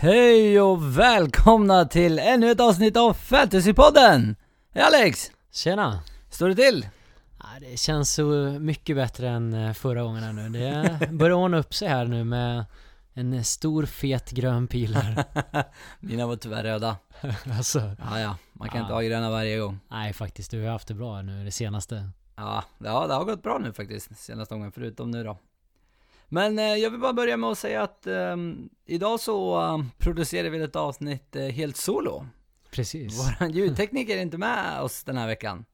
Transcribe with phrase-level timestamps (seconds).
[0.00, 4.36] Hej och välkomna till ännu ett avsnitt av Fantasypodden!
[4.74, 5.30] Hej Alex!
[5.52, 6.00] Tjena!
[6.30, 6.88] Står det till?
[7.60, 8.24] Det känns så
[8.60, 10.48] mycket bättre än eh, förra gången här nu.
[10.48, 12.64] Det börjar ordna upp sig här nu med
[13.14, 15.24] en stor fet grön pil här.
[16.00, 16.96] Mina var tyvärr röda.
[17.58, 17.78] alltså,
[18.10, 18.36] Ja, ja.
[18.52, 18.82] Man kan Ja.
[18.82, 19.78] inte ha gröna varje gång.
[19.90, 22.10] nej faktiskt, du har haft det bra nu det senaste.
[22.36, 25.38] Ja, ja, det har gått bra nu faktiskt, senaste gången, förutom nu då.
[26.28, 30.50] Men eh, jag vill bara börja med att säga att ehm, idag så eh, producerar
[30.50, 32.26] vi ett avsnitt eh, helt solo.
[32.70, 33.18] Precis.
[33.18, 35.64] Våran ljudtekniker är inte med oss den här veckan.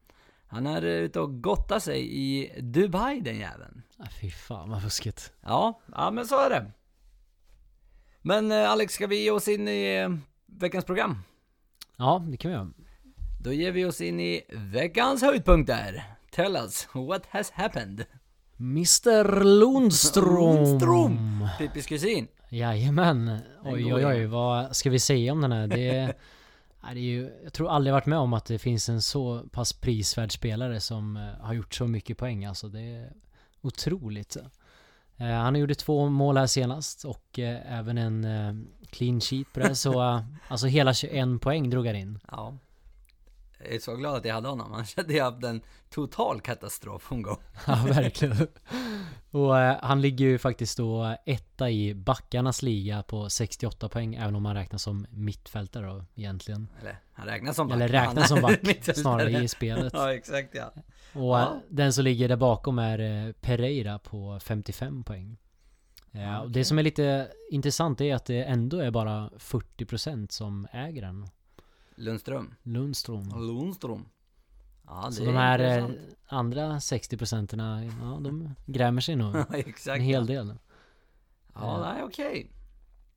[0.46, 3.82] Han är eh, ute och gottar sig i Dubai den jäveln.
[3.98, 5.32] Ah, fy fan vad fuskigt.
[5.40, 6.70] Ja, ja men så är det.
[8.22, 10.08] Men Alex, ska vi ge oss in i
[10.46, 11.18] veckans program?
[11.96, 12.70] Ja, det kan vi göra.
[13.40, 16.04] Då ger vi oss in i veckans höjdpunkter.
[16.30, 18.04] Tell us, what has happened?
[18.58, 20.56] Mr Lundström!
[20.56, 21.48] Lundström.
[21.58, 22.28] Pippis kusin.
[22.48, 23.38] Jajamän!
[23.64, 25.66] Oj oj oj, vad ska vi säga om den här?
[25.66, 26.14] Det
[26.92, 29.72] det är ju, jag tror aldrig varit med om att det finns en så pass
[29.72, 32.68] prisvärd spelare som eh, har gjort så mycket poäng alltså.
[32.68, 33.12] Det är
[33.60, 34.36] otroligt.
[35.16, 39.74] Eh, han gjorde två mål här senast och eh, även en clean sheet på det.
[39.74, 42.18] Så alltså hela 21 poäng drog han in.
[42.30, 42.54] Ja.
[43.64, 47.36] Jag är så glad att jag hade honom, annars hade jag haft en total katastrofomgång.
[47.66, 48.46] Ja, verkligen.
[49.30, 54.34] Och eh, han ligger ju faktiskt då etta i backarnas liga på 68 poäng, även
[54.36, 56.68] om han räknas som mittfältare då egentligen.
[56.80, 57.74] Eller, han räknas som back.
[57.76, 58.60] Eller räknas som back
[58.94, 59.92] snarare i spelet.
[59.96, 60.72] Ja, exakt ja.
[61.12, 61.40] Och Ja.
[61.42, 65.36] eh, den som ligger där bakom är eh, Pereira på 55 poäng.
[66.10, 66.52] Ja, Ja, och okej.
[66.54, 71.28] Det som är lite intressant är att det ändå är bara 40% som äger den.
[71.94, 72.54] Lundström.
[72.62, 73.28] Lundström.
[73.46, 74.08] Lundström.
[74.86, 76.16] Ja, Så de här eh, intressant.
[76.26, 79.36] andra 60 procenten, ja de grämer sig nog
[79.86, 80.54] en hel del.
[81.54, 82.50] Ja, nej okej.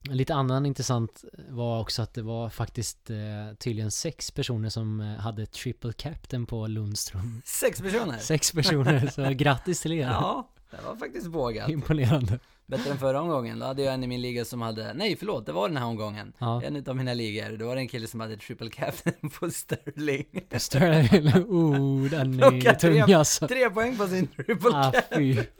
[0.09, 3.17] Lite annan intressant var också att det var faktiskt eh,
[3.59, 7.41] tydligen sex personer som eh, hade triple captain på Lundström.
[7.45, 8.17] Sex personer.
[8.19, 9.99] Sex personer, så grattis till er!
[10.07, 11.69] Ja, det var faktiskt vågat.
[11.69, 12.39] Imponerande.
[12.67, 13.59] Bättre än förra omgången.
[13.59, 15.85] Då hade jag en i min liga som hade, nej förlåt, det var den här
[15.85, 16.33] omgången.
[16.37, 16.63] Ja.
[16.63, 20.25] En utav mina ligor, då var det en kille som hade triple captain på Sterling.
[20.57, 23.47] Sterling, oh den är tung tre- alltså.
[23.47, 25.43] Tre poäng på sin triple Ah captain.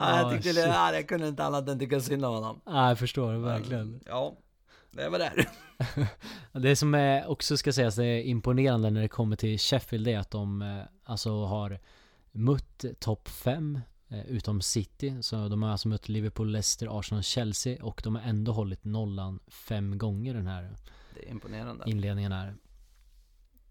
[0.00, 2.60] Ja, jag Ah, tyckte det, ja, jag kunde inte annat än tycka synd om honom.
[2.64, 4.00] Ah, jag förstår det verkligen.
[4.06, 4.36] Ja,
[4.90, 5.48] det var där.
[6.52, 10.12] Det som är också ska sägas det är imponerande när det kommer till Sheffield det
[10.12, 10.68] är att de eh,
[11.04, 11.78] alltså har
[12.32, 13.80] mött topp 5
[14.10, 15.22] utom City.
[15.22, 19.40] Så de har alltså mött Liverpool, Leicester, Arsenal, Chelsea och de har ändå hållit nollan
[19.48, 20.76] fem gånger den här
[21.14, 21.84] Det är imponerande.
[21.90, 22.54] inledningen här.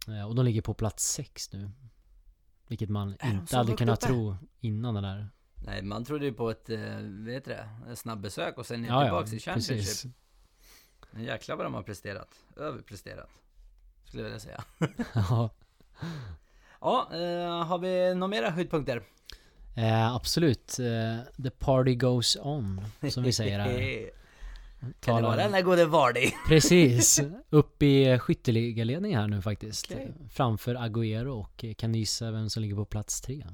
[0.07, 1.71] Eh, Och de ligger på plats 6 nu.
[2.67, 4.07] Vilket man inte hade kunnat uppe?
[4.07, 5.29] tro innan den där.
[5.65, 8.95] Nej, man trodde ju på ett, eh, vet du det, snabbbesök och sen är Ja,
[8.95, 9.77] ja, tillbaks i Championship.
[9.77, 10.05] precis.
[11.11, 12.35] Men jäklar vad de har presterat.
[12.55, 13.29] Överpresterat.
[14.05, 14.63] Skulle jag vilja säga.
[15.13, 15.49] Ja,
[16.81, 19.03] Ja, eh, har vi några mera höjdpunkter?
[19.77, 20.79] Eh, absolut.
[20.79, 24.09] Eh, the party goes on, som vi säger här.
[24.99, 26.31] kan det vara den där gode Vardy?
[26.47, 29.91] Precis, upp i skytteligaledning här nu faktiskt.
[29.91, 30.13] Okej.
[30.31, 33.45] Framför Agüero och kan gissa vem som ligger på plats tre?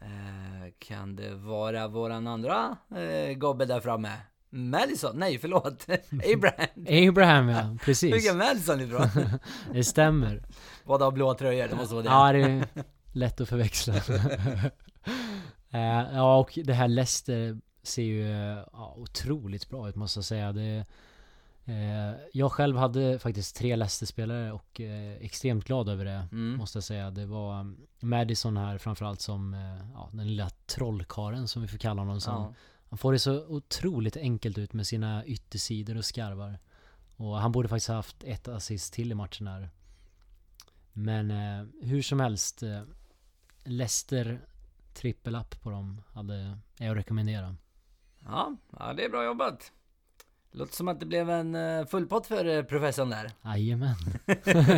[0.00, 4.12] Eh, kan det vara våran andra eh, gobbe där framme?
[4.50, 5.16] Madison?
[5.16, 5.86] Nej, förlåt.
[6.34, 7.08] Abraham.
[7.08, 8.30] Abraham ja, precis.
[8.30, 9.08] är Madison ifrån?
[9.72, 10.42] Det stämmer.
[10.84, 12.10] Båda har blåa tröjor, det måste vara det.
[12.10, 13.94] Ja, det är lätt att förväxla.
[15.70, 18.26] Eh, Ja, och det här Leicester ser ju
[18.72, 20.52] ja, otroligt bra ut måste jag säga.
[20.52, 20.86] Det,
[21.64, 26.28] eh, jag själv hade faktiskt tre Leicester-spelare och eh, extremt glad över det.
[26.32, 26.56] Mm.
[26.56, 27.10] Måste jag säga.
[27.10, 31.78] Det var um, Madison här framförallt som eh, ja, den lilla trollkaren som vi får
[31.78, 32.42] kalla honom som.
[32.42, 32.54] Ja.
[32.90, 36.58] Han får det så otroligt enkelt ut med sina yttersidor och skarvar.
[37.16, 39.70] Och han borde faktiskt ha haft ett assist till i matchen här.
[40.92, 42.62] Men eh, hur som helst.
[42.62, 42.82] Eh,
[43.64, 44.40] Leicester
[44.98, 47.56] trippel-up på dem hade jag att rekommendera.
[48.24, 49.72] Ja, ja, det är bra jobbat.
[50.50, 53.30] Låter som att det blev en eh, full pott för eh, professorn där.
[53.44, 53.96] Jajamän.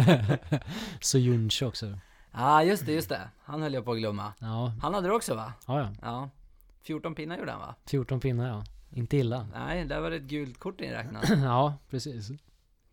[1.00, 1.98] så Junche också.
[2.32, 3.28] Ja, just det, just det.
[3.42, 4.32] Han höll jag på att glömma.
[4.38, 5.52] Ja, Han hade det också va?
[5.66, 5.90] ja, ja.
[6.02, 6.30] Ja.
[6.82, 7.74] 14 pinnar gjorde han va?
[7.86, 8.64] 14 pinnar ja.
[8.90, 9.46] Inte illa.
[9.54, 11.28] Nej, där var det ett gult kort inräknat.
[11.28, 12.30] ja, precis.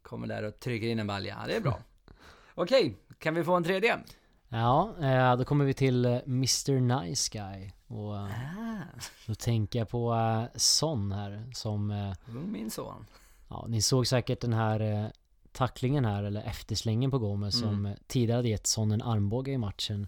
[0.01, 1.37] Kommer där och trycker in en balja.
[1.41, 1.79] Ja, det är bra.
[2.55, 3.99] Okej, kan vi få en tredje?
[4.49, 7.71] Ja, eh, då kommer vi till eh, Mr Nice Guy.
[7.87, 10.15] Och eh, Ah, då tänker jag på
[10.55, 11.91] Son här som
[12.29, 13.05] ung min son.
[13.49, 15.11] Ja, ni såg säkert den här
[15.51, 17.69] tacklingen här, eller efterslängen på Gomez Mm.
[17.69, 20.07] som tidigare hade gett Son en armbåge i matchen.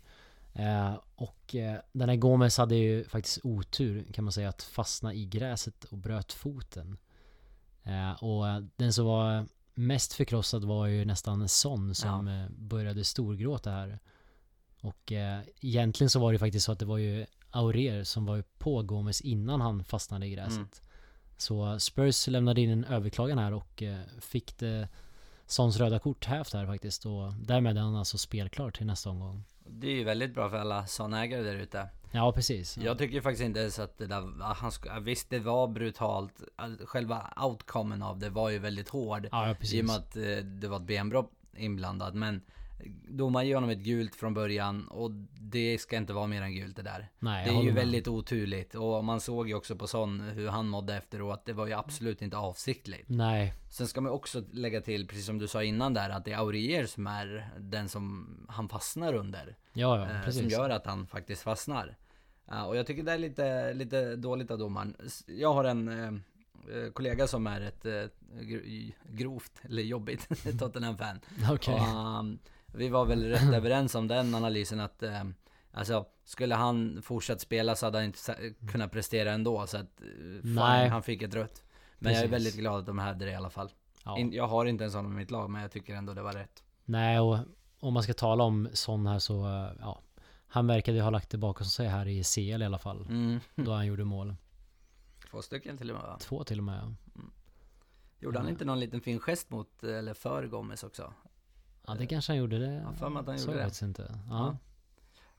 [1.15, 1.56] Och
[1.91, 5.97] den här Gomez hade ju faktiskt otur kan man säga att fastna i gräset och
[5.97, 6.97] bröt foten.
[8.21, 8.45] Och
[8.75, 12.47] den som var mest förkrossad var ju nästan Son som Ja.
[12.57, 14.00] började storgråta här.
[14.81, 18.44] Och eh, egentligen så var det faktiskt så att det var ju Aurier som var
[18.58, 20.58] på Gomes innan han fastnade i gräset.
[20.58, 20.70] Mm.
[21.38, 24.88] Så Spurs lämnade in en överklagan här och eh, fick det
[25.46, 29.44] Sons röda kort hävt här faktiskt och därmed är han alltså spelklar till nästa omgång.
[29.68, 31.90] Det är ju väldigt bra för alla Son-ägare där ute.
[32.12, 32.78] Ja precis.
[32.78, 36.34] Jag tycker faktiskt inte så att det där, han ska, visst det var brutalt,
[36.86, 39.28] själva outcomen av det var ju väldigt hård.
[39.32, 39.84] ja, ja I och precis.
[39.84, 42.16] med att eh, det var ett benbrott inblandad.
[42.16, 42.42] Men
[43.10, 45.12] domaren ger honom ett gult från början och
[45.42, 47.10] det ska inte vara mer än gult det där.
[47.20, 47.74] Nej, Det är ju med.
[47.76, 51.46] väldigt oturligt och man såg ju också på sån hur han mådde efteråt.
[51.46, 53.10] Det var ju absolut inte avsiktligt.
[53.10, 56.31] Nej, Sen ska man också lägga till, precis som du sa innan där, att det
[56.31, 59.58] är Aurier som är den som han fastnar under.
[59.74, 60.42] ja ja eh, precis.
[60.42, 61.98] som gör att han faktiskt fastnar.
[62.52, 64.96] Ja, och jag tycker det är lite, lite dåligt av domaren.
[65.28, 66.08] Jag har en eh,
[66.78, 67.92] eh, kollega som är ett eh,
[68.42, 70.28] gr- grovt, eller jobbigt
[70.60, 71.20] Tottenham-fan.
[71.52, 71.74] Okej.
[71.74, 72.40] Och, um,
[72.74, 75.33] vi var väl rätt överens om den analysen att um,
[75.71, 80.42] Alltså, skulle han fortsatt spela så hade han inte kunnat prestera ändå så att uh,
[80.42, 80.89] fan, Nej.
[80.89, 81.63] han fick ett rött.
[82.00, 82.33] Men jag är Precis.
[82.33, 83.69] väldigt glad att de hade det i alla fall.
[84.06, 84.18] Ja.
[84.18, 86.33] In, jag har inte en sån i mitt lag men jag tycker ändå det var
[86.33, 86.63] rätt.
[86.86, 87.38] Nej, och
[87.80, 90.01] om man ska tala om sån här så, eh, ja.
[90.48, 93.06] Han verkade ju ha lagt bakom sig här i CL i alla fall.
[93.10, 93.39] Mm.
[93.56, 94.36] Då han gjorde mål.
[95.31, 96.18] Två stycken till och med va?
[96.22, 96.80] Två till och med.
[97.15, 97.22] ja.
[98.19, 98.51] Gjorde han Ja.
[98.51, 101.13] inte någon liten fin gest mot, eh, eller för Gomez också?
[101.89, 102.59] Ja, det kanske han gjorde.
[102.59, 103.86] Det Ja, för mig att han gjorde det.
[103.86, 104.15] inte.
[104.30, 104.57] Ja.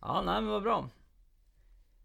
[0.01, 0.23] Ja.
[0.23, 0.89] Nej men vad bra.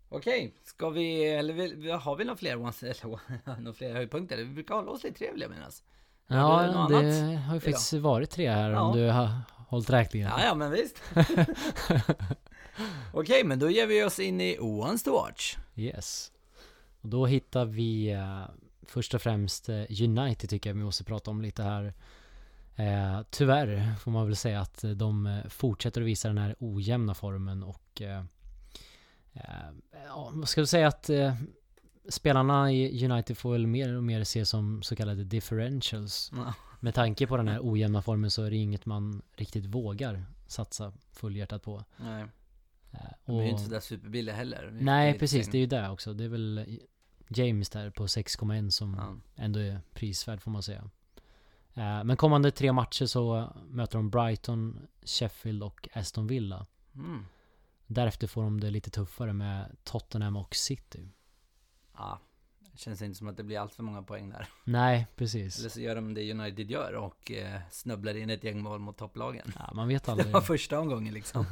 [0.10, 4.38] Okej, ska vi, eller har vi några fler ones, eller några fler höjdpunkter?
[4.38, 5.50] Vi brukar hålla oss lite trevliga
[6.28, 6.92] du Ja, det annat
[7.48, 8.82] har ju faktiskt varit tre här Ja.
[8.82, 9.30] om du har
[9.68, 10.30] hållit räkningen.
[10.38, 11.02] Ja, ja men visst.
[13.14, 15.58] Okej, men då ger vi oss in i Ones to watch.
[15.76, 16.32] Yes.
[17.02, 18.44] Och då hittar vi eh,
[18.88, 21.94] först och främst eh, United tycker jag vi måste prata om lite här.
[22.76, 27.14] Eh, tyvärr får man väl säga att de eh, fortsätter att visa den här ojämna
[27.14, 28.24] formen och eh,
[29.34, 29.44] eh,
[30.08, 31.36] ja, ska du säga att eh,
[32.10, 36.32] spelarna i United får väl mer och mer se som så kallade differentials.
[36.36, 36.54] Ja.
[36.80, 40.94] Med tanke på den här ojämna formen så är det inget man riktigt vågar satsa
[41.12, 41.84] fullhjärtat på.
[41.98, 42.26] Nej,
[42.92, 44.70] Eh, de är ju och- inte sådär superbilliga heller.
[44.82, 46.14] Nej precis, det är ju det också.
[46.14, 46.80] Det är väl
[47.28, 48.94] James där på 6,1 som
[49.36, 49.44] Ja.
[49.44, 50.90] ändå är prisvärd får man säga.
[51.76, 56.66] Eh, Men kommande tre matcher så möter de Brighton, Sheffield och Aston Villa.
[56.96, 57.26] Mm.
[57.88, 61.10] Därefter får de det lite tuffare med Tottenham och City.
[61.98, 62.20] ja,
[62.72, 64.48] det känns inte som att det blir allt för många poäng där.
[64.64, 65.60] Nej, precis.
[65.60, 68.98] Eller så gör de det United gör och eh, snubblar in ett gäng mål mot
[68.98, 69.52] topplagen.
[69.60, 70.34] Ja, man vet Det aldrig.
[70.34, 71.46] var första omgången liksom.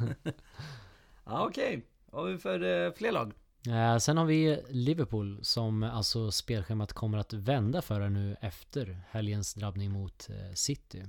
[1.24, 1.82] ja, okej.
[2.10, 3.32] Vad har vi för eh, fler lag?
[3.68, 9.00] Eh, Sen har vi Liverpool som alltså spelschemat kommer att vända för er nu efter
[9.10, 11.02] helgens drabbning mot eh, City.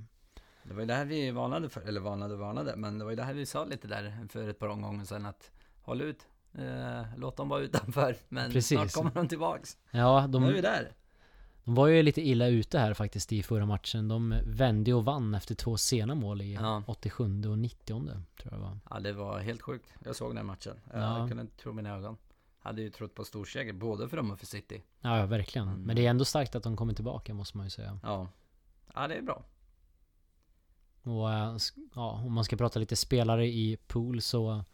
[0.62, 3.10] Det var ju det här vi varnade för, eller varnade och varnade, men det var
[3.12, 5.50] ju det här vi sa lite där för ett par omgångar sedan att
[5.82, 6.26] håll ut,
[6.58, 8.78] eh, låt dem vara utanför, men Precis.
[8.78, 9.76] snart kommer de tillbaks.
[9.90, 10.42] Ja, De...
[10.42, 10.92] Nu är vi där.
[11.64, 14.08] de var ju lite illa ute här faktiskt i förra matchen.
[14.08, 16.82] De vände och vann efter två sena mål i Ja.
[16.86, 18.04] 87 och 90 tror
[18.42, 18.78] jag det var.
[18.90, 19.94] Ja, det var helt sjukt.
[20.04, 20.80] Jag såg den matchen.
[20.92, 21.18] Ja.
[21.18, 22.16] Jag kunde inte tro mina ögon.
[22.66, 24.82] Hade ju trott på storseger, både för dem och för City.
[25.00, 25.68] Ja, ja verkligen.
[25.68, 25.82] Mm.
[25.82, 28.00] Men det är ändå starkt att de kommer tillbaka måste man ju säga.
[28.02, 28.28] Ja.
[28.94, 29.44] Ja, det är bra.
[31.02, 31.56] Och eh,
[31.94, 34.64] ja, om man ska prata lite spelare i pool så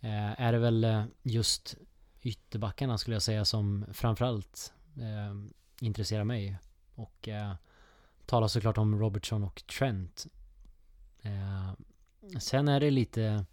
[0.00, 1.76] eh, är det väl eh, just
[2.22, 5.34] ytterbackarna skulle jag säga som framförallt eh,
[5.80, 6.58] intresserar mig.
[6.94, 7.54] Och eh,
[8.26, 10.26] talar såklart om Robertson och Trent.
[11.22, 11.72] Eh,
[12.38, 13.44] sen är det lite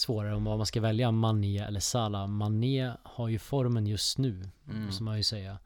[0.00, 2.26] svårare om vad man ska välja, Mané eller Salah.
[2.26, 4.84] Mané har ju formen just nu, Mm.
[4.86, 5.58] måste man ju säga.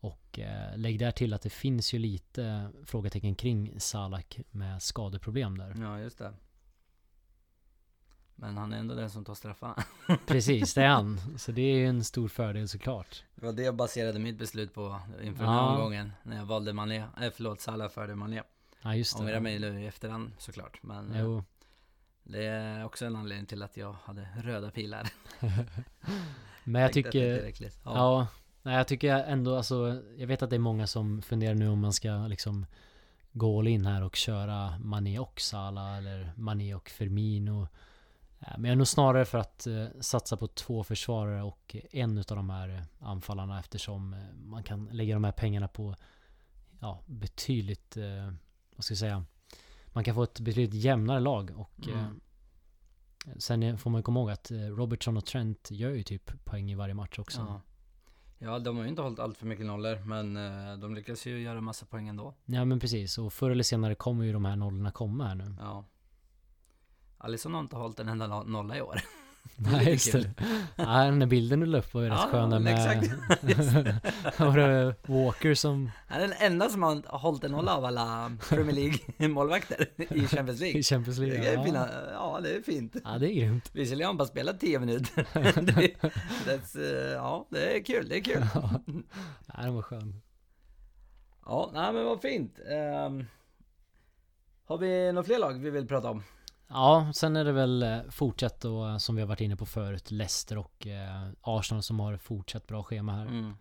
[0.00, 5.58] Och eh, lägg där till att det finns ju lite frågetecken kring Salah med skadeproblem
[5.58, 5.74] där.
[5.80, 6.32] Ja, just det.
[8.34, 9.84] Men han är ändå den som tar straffarna.
[10.26, 11.20] Precis, det är han.
[11.38, 13.24] Så det är ju en stor fördel såklart.
[13.34, 15.60] Det var det jag baserade mitt beslut på inför den Ja.
[15.60, 16.12] här omgången.
[16.22, 18.42] När jag valde Mané, eh, förlåt, Salah före Mané.
[18.82, 19.22] Ja just det.
[19.24, 20.82] Ångrar mig nu i efterhand såklart.
[20.82, 21.44] Men eh, Jo.
[22.28, 25.08] Det är också en anledning till att jag hade röda pilar.
[26.64, 27.70] Men jag tycker, ja.
[27.84, 28.26] Ja.
[28.62, 31.80] nej, jag tycker ändå alltså, jag vet att det är många som funderar nu om
[31.80, 32.66] man ska liksom
[33.32, 37.68] gå all in här och köra Mané och Salah eller Mané och Firmino.
[38.40, 42.18] Eh, Men jag är nog snarare för att eh, satsa på två försvarare och en
[42.18, 45.94] utav de här anfallarna eftersom eh, man kan lägga de här pengarna på
[46.80, 47.96] ja, betydligt,
[48.76, 49.24] vad ska jag säga,
[49.98, 52.20] man kan få ett betydligt jämnare lag och eh, Mm.
[53.38, 56.70] sen är- får man komma ihåg att eh, Robertson och Trent gör ju typ poäng
[56.70, 57.40] i varje match också.
[57.40, 57.60] Ja.
[58.38, 61.40] Ja, de har ju inte hållit allt för mycket nollor, men eh, de lyckas ju
[61.40, 62.34] göra massa poäng ändå.
[62.44, 65.56] Ja men precis, och förr eller senare kommer ju de här nollorna komma här nu.
[65.60, 65.84] Ja.
[67.18, 69.00] Alisson har inte hållit en enda no- nolla i år.
[69.60, 70.30] Nej just det.
[70.76, 72.74] Ja, den där bilden du la upp var ju rätt Ja, skön där med...
[72.74, 74.38] exakt.
[74.40, 78.32] var det Walker som Han är den enda som har hållit en nolla av alla
[78.48, 80.82] Premier League-målvakter i Champions i League.
[80.82, 81.48] Champions Det League?
[81.48, 81.64] är Ja.
[81.64, 82.96] fina, ja, det är fint.
[83.04, 83.70] ja, det är grymt.
[83.72, 85.26] Visserligen har han bara spelat 10 minuter.
[85.60, 85.94] det,
[86.46, 88.42] that's, eh, ja, det är kul, det är kul.
[88.54, 90.20] Ja, den var skön.
[91.46, 92.58] Ja, nej men vad fint.
[92.70, 93.24] Ehm,
[94.64, 96.22] har vi några fler lag vi vill prata om?
[96.68, 100.10] Ja, sen är det väl eh, fortsatt då, som vi har varit inne på förut,
[100.10, 103.26] Leicester och eh, Arsenal som har fortsatt bra schema här.
[103.26, 103.54] Mm.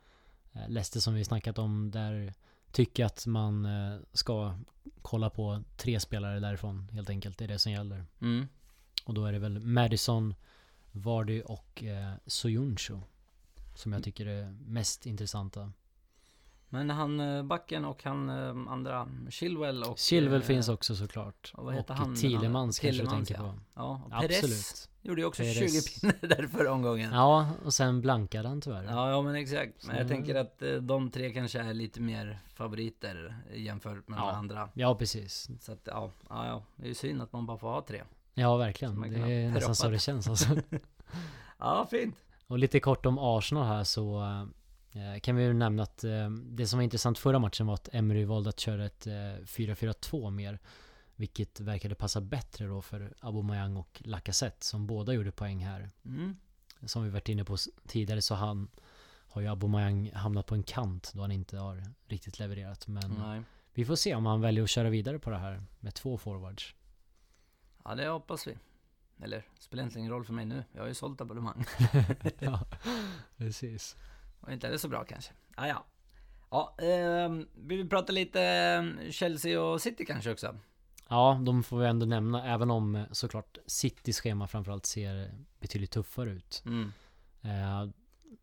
[0.53, 2.33] Eh, Leicester som vi snackat om, där
[2.71, 4.55] tycker jag att man eh, ska
[5.01, 7.37] kolla på tre spelare därifrån helt enkelt.
[7.37, 8.05] Det är det som gäller.
[8.21, 8.47] Mm.
[9.05, 10.35] Och då är det väl Madison,
[10.91, 12.99] Vardy och eh, Soyuncu.
[13.75, 15.71] Som jag tycker är mest intressanta.
[16.69, 19.97] Men han eh, backen och han eh, andra, Chilwell och...
[19.99, 21.53] Chilwell eh, finns också såklart.
[21.55, 22.15] och vad heter och han?
[22.15, 23.39] Tillemans kanske du tänker ja.
[23.41, 23.53] på.
[23.75, 24.89] Ja, och Perez Absolut.
[25.01, 25.99] gjorde ju också Perez.
[26.01, 27.13] 20 pinnar där förra omgången.
[27.13, 28.83] Ja, och sen blankade han tyvärr.
[28.83, 29.87] Ja, ja men exakt.
[29.87, 34.19] Men jag Så- tänker att eh, de tre kanske är lite mer favoriter jämfört med
[34.19, 34.25] Ja.
[34.25, 34.69] de andra.
[34.73, 35.49] Ja, precis.
[35.61, 38.03] Så att ja, ja, ja, det är ju synd att man bara får ha tre.
[38.33, 39.01] Ja, verkligen.
[39.01, 40.47] Det är nästan så det känns alltså.
[41.59, 42.15] Ja, fint.
[42.47, 44.23] Och lite kort om Arsenal här så
[45.21, 48.49] kan vi nämna att eh, det som var intressant förra matchen var att Emery valde
[48.49, 50.59] att köra ett eh, 4-4-2 mer.
[51.15, 55.89] Vilket verkade passa bättre då för Aubameyang och Lacazette som båda gjorde poäng här.
[56.05, 56.35] Mm.
[56.85, 58.67] Som vi varit inne på tidigare så han
[59.27, 62.87] har ju Aubameyang hamnat på en kant då han inte har riktigt levererat.
[62.87, 63.41] Men Nej.
[63.73, 66.75] vi får se om han väljer att köra vidare på det här med två forwards.
[67.83, 68.57] Ja, det hoppas vi.
[69.23, 70.63] Eller, spelar egentligen ingen roll för mig nu.
[70.71, 71.65] Jag har ju sålt abonnemang.
[72.39, 72.65] ja,
[73.37, 73.95] precis.
[74.47, 75.31] Och inte är så bra kanske.
[75.55, 75.85] Ah, ja,
[76.49, 76.75] ja.
[76.85, 80.55] ehm, vi vill prata lite eh, Chelsea och City kanske också.
[81.09, 85.91] Ja, de får vi ändå nämna, även om eh, såklart Citys schema framförallt ser betydligt
[85.91, 86.63] tuffare ut.
[86.65, 86.91] Mm.
[87.41, 87.89] Eh,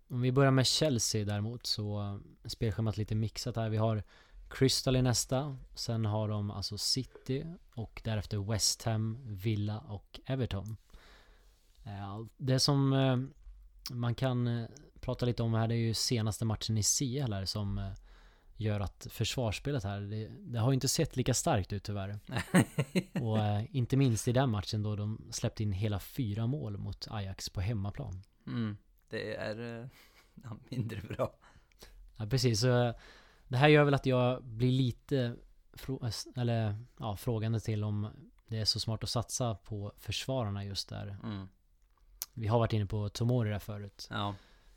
[0.08, 3.68] om vi börjar med Chelsea däremot så eh, spelschemat lite mixat här.
[3.68, 4.02] Vi har
[4.50, 10.76] Crystal i nästa, sen har de alltså City och därefter West Ham, Villa och Everton.
[11.84, 13.16] Eh, det som eh,
[13.90, 14.68] man kan eh,
[15.04, 17.92] prata lite om här det är ju senaste matchen i CL här som eh,
[18.56, 22.18] gör att försvarsspelet här, det, det har ju inte sett lika starkt ut tyvärr.
[23.20, 27.08] Och eh, inte minst i den matchen då de släppte in hela fyra mål mot
[27.11, 28.23] Ajax på hemmaplan.
[28.46, 28.76] Mm.
[29.08, 29.88] Det är eh,
[30.34, 31.32] ja, mindre bra.
[32.16, 32.94] Ja precis, så eh,
[33.49, 35.37] det här gör väl att jag blir lite
[36.37, 38.11] eller, ja, frågande till om
[38.46, 41.16] det är så smart att satsa på försvararna just där.
[41.23, 41.49] Mm.
[42.34, 44.08] Vi har varit inne på Tomori där förut.
[44.11, 44.34] Ja,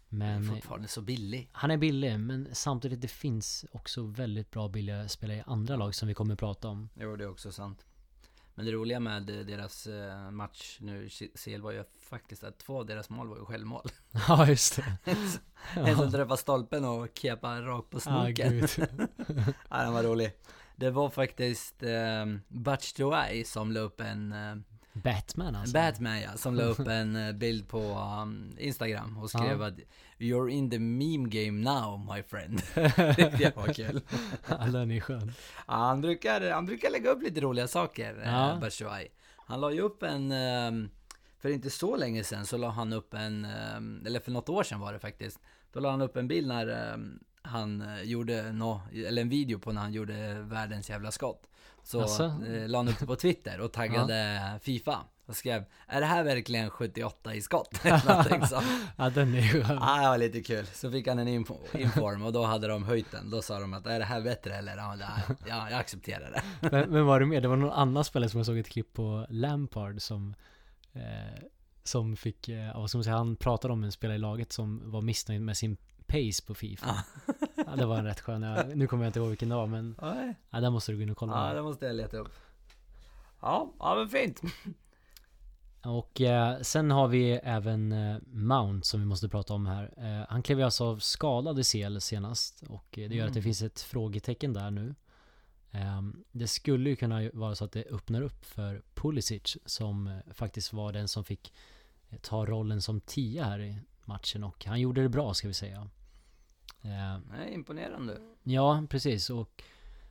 [0.10, 1.50] men är fortfarande så billig.
[1.52, 5.96] han är billig, men samtidigt det finns också väldigt bra billiga spelare i andra lag
[5.96, 6.90] som vi kommer att prata om.
[6.96, 7.86] Jo, det är också sant.
[8.56, 11.10] Men det roliga med deras eh, match nu
[11.44, 13.90] CL var ju faktiskt att två av deras mål var ju självmål.
[14.28, 14.98] Ja just det.
[15.76, 18.52] En som träffade stolpen och kepade rakt på snoken.
[18.52, 18.70] gud.
[19.70, 20.32] Ja, den var rolig.
[20.76, 24.56] Det var faktiskt eh, Butch Joy som la upp en eh,
[25.04, 25.74] Batman alltså.
[25.74, 27.80] Batman ja, som la upp en eh, bild på
[28.24, 29.68] um, Instagram och skrev Ja.
[29.68, 29.74] att
[30.20, 32.62] You're in the meme game now my friend.
[33.38, 34.02] det var kul.
[34.50, 35.32] ja, den är skön.
[35.68, 38.52] Ja, han, brukar, han brukar lägga upp lite roliga saker, Ja.
[38.66, 39.08] eh, Joy.
[39.38, 40.90] Han la ju upp en, eh,
[41.40, 44.64] för inte så länge sedan så la han upp en, eh, eller för något år
[44.64, 45.40] sedan var det faktiskt.
[45.74, 46.98] Då la han upp en bild när eh,
[47.42, 51.48] han eh, gjorde nå, eller en video på när han gjorde världens jävla skott.
[51.88, 52.24] Så Asså?
[52.24, 54.98] eh, la han upp det på Twitter och taggade Fifa.
[55.26, 57.80] Och skrev, är det här verkligen 78 i skott?
[58.98, 59.78] Ja den är skön.
[59.82, 60.66] Ja, det var lite kul.
[60.74, 63.30] Så fick han en info, inform och då hade de höjt den.
[63.30, 64.78] Då sa de att, är det här bättre eller?
[64.78, 64.96] Ja,
[65.48, 66.42] ja jag accepterar det.
[66.72, 67.42] Men, men var det mer?
[67.42, 70.36] Det var någon annan spelare som jag såg ett klipp på Lampard som
[70.94, 71.02] eh,
[71.84, 74.92] Som fick, eh, vad ska man säga, han pratade om en spelare i laget som
[74.92, 75.78] var missnöjd med sin
[76.08, 76.96] pace på Fifa.
[77.70, 79.96] Ja, det var en rätt skön, ja, nu kommer jag inte ihåg vilken dag men
[80.02, 80.36] Nej.
[80.50, 81.48] ja, där måste du gå in och kolla.
[81.48, 82.34] Ja, det måste jag leta upp.
[83.42, 84.42] Ja, ja men fint.
[85.86, 89.94] Och eh, sen har vi även eh, Mount som vi måste prata om här.
[89.98, 93.34] Eh, han klev ju alltså av skadad i CL senast och eh, det gör att
[93.34, 93.44] det Mm.
[93.44, 94.96] finns ett frågetecken där nu.
[95.72, 100.34] Eh, det skulle ju kunna vara så att det öppnar upp för Pulisic som eh,
[100.34, 101.54] faktiskt var den som fick
[102.10, 105.54] eh, ta rollen som tia här i matchen och han gjorde det bra ska vi
[105.54, 105.90] säga.
[106.82, 108.18] Eh, Nej, imponerande.
[108.44, 109.64] ja, precis och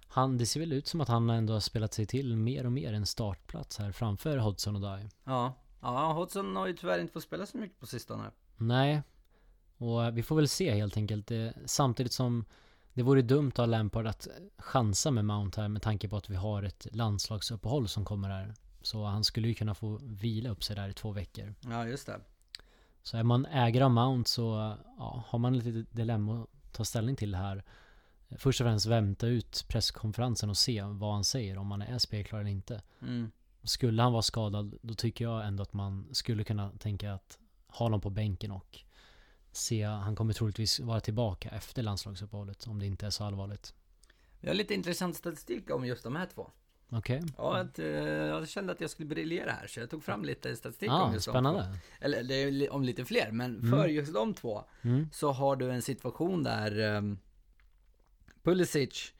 [0.08, 2.72] han, det ser väl ut som att han ändå har spelat sig till mer och
[2.72, 5.10] mer en startplats här framför Hodgson och Dye.
[5.24, 5.54] Ja.
[5.80, 8.30] Ja, Hodgson har ju tyvärr inte fått spela så mycket på sistone.
[8.56, 9.02] Nej.
[9.78, 11.26] Och vi får väl se helt enkelt.
[11.26, 12.44] Det, samtidigt som
[12.92, 16.36] det vore dumt av Lampard att chansa med Mount här med tanke på att vi
[16.36, 18.54] har ett landslagsuppehåll som kommer här.
[18.82, 21.54] Så han skulle ju kunna få vila upp sig där i två veckor.
[21.60, 22.20] Ja, just det.
[23.06, 27.16] Så är man ägare av Mount så ja, har man lite dilemma att ta ställning
[27.16, 27.64] till här.
[28.38, 32.40] Först och främst vänta ut presskonferensen och se vad han säger, om han är spelklar
[32.40, 32.82] eller inte.
[33.02, 33.30] Mm.
[33.62, 37.86] Skulle han vara skadad, då tycker jag ändå att man skulle kunna tänka att ha
[37.86, 38.78] honom på bänken och
[39.52, 43.74] se, han kommer troligtvis vara tillbaka efter landslagsuppehållet om det inte är så allvarligt.
[44.40, 46.50] Vi har lite intressant statistik om just de här två.
[46.90, 47.18] Okej.
[47.18, 47.30] Okay.
[47.36, 50.56] Ja, att, eh, jag kände att jag skulle briljera här, så jag tog fram lite
[50.56, 51.60] statistik ah, om just spännande.
[51.60, 51.78] de två.
[52.00, 53.70] Eller det är om lite fler, men mm.
[53.70, 55.08] för just de två mm.
[55.12, 57.18] så har du en situation där um,
[58.42, 59.12] Pulisic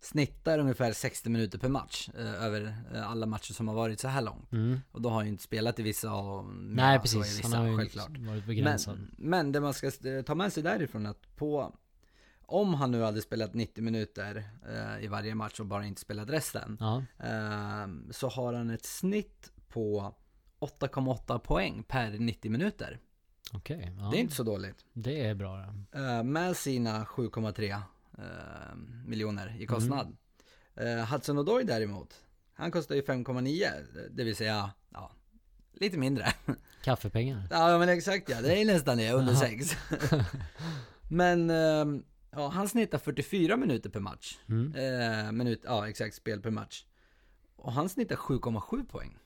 [0.00, 2.62] snittar ungefär 60 minuter per match uh, över
[2.94, 4.52] uh, alla matcher som har varit så här långt.
[4.52, 4.80] Mm.
[4.92, 7.70] Och då har han ju inte spelat i vissa och Nej precis, vissa, han har
[7.70, 8.18] ju självklart.
[8.18, 8.98] varit begränsad.
[8.98, 9.90] Men, men det man ska
[10.26, 11.76] ta med sig därifrån att på
[12.46, 16.30] om han nu hade spelat 90 minuter eh, i varje match och bara inte spelat
[16.30, 16.76] resten.
[16.80, 17.02] Ja.
[17.18, 20.14] Eh, så har han ett snitt på
[20.60, 22.98] 8,8 poäng per 90 minuter.
[23.52, 23.76] Okej.
[23.76, 24.10] Okay, ja.
[24.10, 24.84] Det är inte så dåligt.
[24.92, 25.74] Det är bra.
[25.92, 30.16] Eh, med sina 7,3 eh, miljoner i kostnad.
[30.76, 31.06] Mm.
[31.06, 32.14] Hudson Odoi däremot,
[32.54, 35.12] han kostar ju 5,9, det vill säga, ja,
[35.72, 36.26] lite mindre.
[36.84, 37.46] Kaffepengar.
[37.50, 39.76] Ja men exakt ja, det är nästan det, under 6.
[41.08, 42.04] men ehm,
[42.36, 44.38] Ja, han snittar 44 minuter per match.
[44.48, 44.74] Mm.
[44.74, 46.84] Eh, minut, ja exakt, spel per match.
[47.56, 49.18] Och han snittar 7,7 poäng.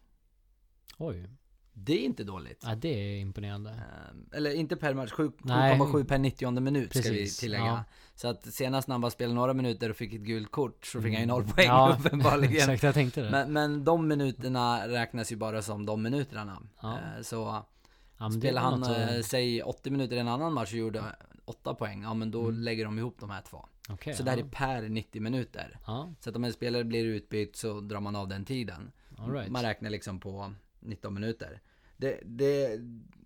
[0.99, 1.29] Oj.
[1.73, 2.63] Det är inte dåligt.
[2.67, 3.71] Ja, det är imponerande.
[3.71, 7.05] Eh, eller inte per match, 7,7 per 90 minut Precis.
[7.05, 7.67] ska vi tillägga.
[7.67, 7.85] Ja.
[8.15, 11.03] Så att senast när han bara spelade några minuter och fick ett gult kort så
[11.03, 12.57] fick han ju noll poäng ja, uppenbarligen.
[12.57, 13.31] exakt, jag tänkte det.
[13.31, 16.63] Men, men de minuterna räknas ju bara som de minuterna.
[16.83, 16.93] Ja.
[16.93, 17.67] Eh, så
[18.19, 19.25] ja, spelar han, att...
[19.27, 21.03] säg 80 minuter i en annan match och gjorde
[21.45, 22.61] 8 poäng, ja men då Mm.
[22.61, 23.67] lägger de ihop de här två.
[23.89, 24.45] Okej, Så det här ja.
[24.45, 25.79] är per 90 minuter.
[25.87, 28.93] Ja, Så att om en spelare blir utbytt så drar man av den tiden.
[29.33, 29.51] right.
[29.51, 31.61] Man räknar liksom på 19 minuter.
[31.97, 32.81] Det, det,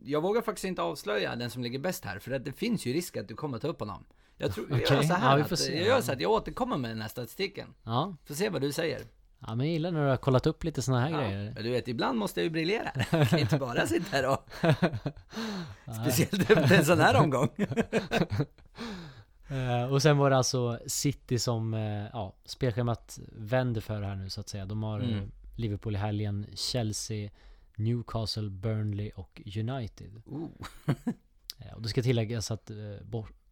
[0.05, 2.93] jag vågar faktiskt inte avslöja den som ligger bäst här, för att det finns ju
[2.93, 4.05] risk att du kommer ta upp honom.
[4.37, 6.77] Jag tror, jag gör så ja, här, vi att, jag gör så att jag återkommer
[6.77, 7.75] med den här statistiken.
[7.85, 8.17] Ja.
[8.25, 9.01] Får se vad du säger.
[9.47, 11.55] Ja, men jag gillar när du har kollat upp lite såna här Ja, grejer.
[11.63, 12.91] du vet, ibland måste jag ju briljera.
[13.11, 14.49] Jag kan inte bara sitta här och,
[16.03, 17.49] speciellt efter en sån här omgång.
[19.49, 24.31] Eh, och sen var det alltså City som, eh, ja, spelschemat vänder för här nu
[24.31, 24.67] så att säga.
[24.67, 25.17] De har Mm.
[25.19, 25.23] eh,
[25.57, 27.31] Liverpool i helgen, Chelsea,
[27.77, 30.23] Newcastle, Burnley och United.
[31.59, 32.71] Eh, och det ska tilläggas att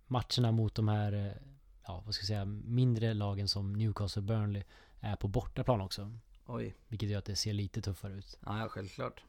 [0.06, 1.38] matcherna mot de här,
[1.86, 4.62] ja vad ska jag säga, mindre lagen som Newcastle och Burnley
[5.00, 6.12] är på bortaplan också.
[6.46, 8.38] Oj, Vilket gör att det ser lite tuffare ut.
[8.46, 9.22] ja, självklart.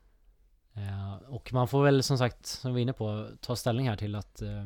[0.73, 3.97] Eh, och man får väl som sagt, som vi är inne på, ta ställning här
[3.97, 4.65] till att eh,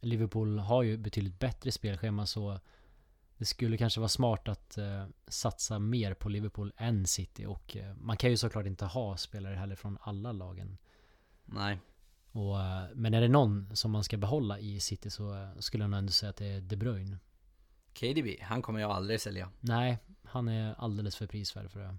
[0.00, 2.60] Liverpool har ju betydligt bättre spelschema så
[3.36, 8.16] det skulle kanske vara smart att eh, satsa mer på Liverpool än City och man
[8.16, 10.78] kan ju såklart inte ha spelare heller från alla lagen.
[11.44, 11.78] Nej.
[12.32, 12.56] Och,
[12.94, 16.12] men är det någon som man ska behålla i City så skulle jag nog ändå
[16.12, 17.18] säga att det är De Bruyne.
[17.94, 19.50] KDB, han kommer jag aldrig sälja.
[19.60, 21.96] Nej, han är alldeles för prisvärd för det.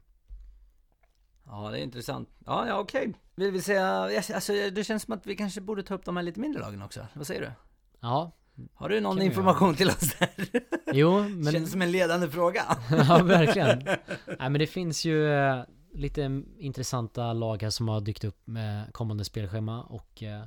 [1.45, 2.30] Ja, det är intressant.
[2.45, 3.13] Ja, ja okej.
[3.36, 3.88] Vill vi säga,
[4.34, 6.82] alltså det känns som att vi kanske borde ta upp de här lite mindre lagen
[6.82, 7.08] också.
[7.13, 7.51] Vad säger du?
[7.99, 8.32] Ja,
[8.73, 10.30] Har du någon information till oss där?
[10.93, 11.54] jo men...
[11.54, 12.63] Känns som en ledande fråga.
[12.91, 13.84] ja, verkligen.
[14.25, 18.93] Nej men det finns ju eh, lite intressanta lag här som har dykt upp med
[18.93, 20.43] kommande spelschema och eh,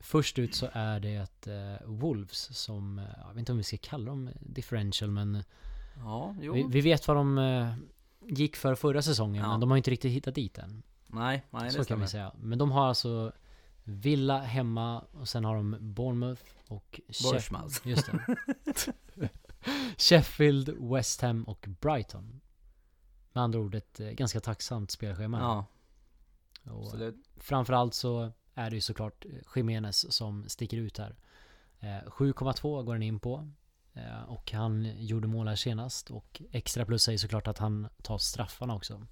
[0.00, 3.76] först ut så är det eh, Wolves som, eh, jag vet inte om vi ska
[3.82, 5.44] kalla dem differential men
[5.96, 7.74] Ja, vi, vi vet vad de eh,
[8.20, 9.50] gick för förra säsongen Ja.
[9.50, 10.82] men de har inte riktigt hittat dit än.
[11.06, 12.02] Nej, nej det så kan stämmer.
[12.04, 12.32] vi säga.
[12.38, 13.32] Men de har alltså
[13.84, 17.88] Villa hemma och sen har de Bournemouth och Bournemouth.
[17.88, 18.36] Just det.
[19.98, 22.40] Sheffield, West Ham och Brighton.
[23.32, 25.38] Med andra ord ett ganska tacksamt spelschema.
[25.38, 25.66] Ja,
[26.72, 27.16] och absolut.
[27.36, 31.16] framförallt så är det ju såklart eh, Jimenez som sticker ut här.
[31.80, 33.48] Eh, 7,2 går den in på.
[33.94, 36.10] Eh, och han gjorde mål här senast.
[36.10, 39.06] Och extra plus är ju såklart att han tar straffarna också.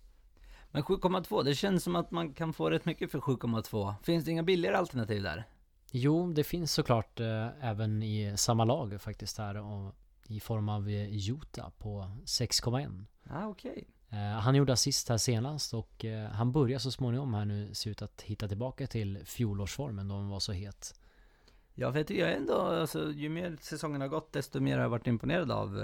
[0.71, 3.95] Men 7,2, det känns som att man kan få rätt mycket för 7,2.
[4.03, 5.45] Finns det inga billigare alternativ där?
[5.91, 9.57] Jo, det finns såklart eh, även i samma lag faktiskt här.
[9.57, 9.95] Och
[10.27, 13.05] I form av eh, Jota på 6,1.
[13.23, 13.85] Ja, ah, okej.
[13.89, 13.96] Eh,
[14.41, 18.03] han gjorde assist här senast och eh, han börjar så småningom här nu se ut
[18.03, 20.95] att hitta tillbaka till fjolårsformen då han var så het.
[21.75, 24.83] Ja, för jag tycker jag ändå, alltså ju mer säsongen har gått, desto mer har
[24.83, 25.79] jag varit imponerad av